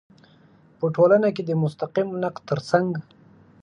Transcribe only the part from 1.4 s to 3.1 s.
د مستقیم نقد تر څنګ